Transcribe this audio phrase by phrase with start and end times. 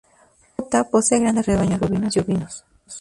[0.57, 2.65] Utah posee grandes rebaños bovinos y ovinos.